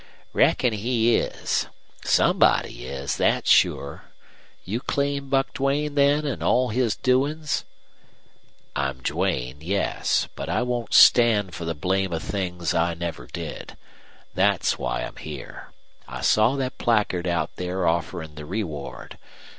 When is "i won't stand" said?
10.49-11.53